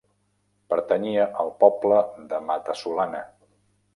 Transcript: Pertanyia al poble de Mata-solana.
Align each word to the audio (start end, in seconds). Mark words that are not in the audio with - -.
Pertanyia 0.73 1.27
al 1.43 1.51
poble 1.59 2.01
de 2.31 2.39
Mata-solana. 2.47 3.21